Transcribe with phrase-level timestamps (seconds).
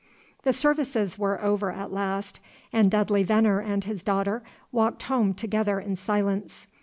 [0.41, 2.39] The services were over at last,
[2.73, 6.65] and Dudley Venner and his daughter walked home together in silence.